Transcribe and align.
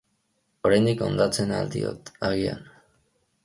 Oraindik 0.69 1.03
hondatzen 1.09 1.55
ahal 1.57 1.71
diot, 1.77 2.13
agian. 2.31 2.69